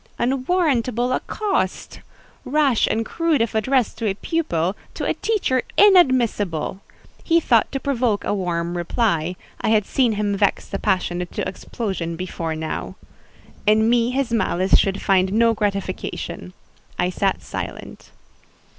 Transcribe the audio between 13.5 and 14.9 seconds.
In me his malice